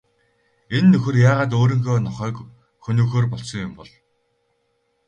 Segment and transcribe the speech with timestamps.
[0.75, 2.37] Энэ нөхөр яагаад өөрийнхөө нохойг
[2.83, 3.91] хөнөөхөөр болсон юм бол?